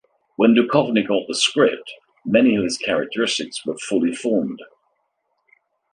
When 0.35 0.55
Duchovny 0.55 1.07
got 1.07 1.27
the 1.27 1.35
script 1.35 1.93
many 2.25 2.55
of 2.55 2.63
his 2.63 2.75
characteristics 2.79 3.63
were 3.67 3.77
"fully 3.77 4.11
formed". 4.15 4.59